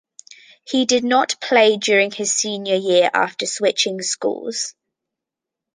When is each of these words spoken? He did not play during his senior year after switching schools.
He 0.67 0.85
did 0.85 1.03
not 1.03 1.39
play 1.39 1.77
during 1.77 2.09
his 2.09 2.33
senior 2.33 2.73
year 2.73 3.11
after 3.13 3.45
switching 3.45 4.01
schools. 4.01 4.73